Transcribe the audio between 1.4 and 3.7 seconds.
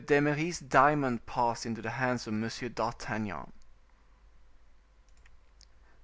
into the Hands of M. d'Artagnan.